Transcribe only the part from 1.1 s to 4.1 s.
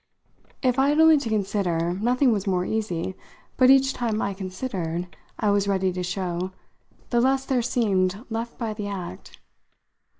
to consider, nothing was more easy; but each